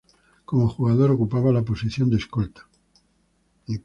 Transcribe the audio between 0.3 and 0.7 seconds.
Como